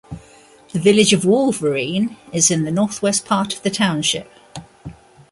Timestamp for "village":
0.79-1.13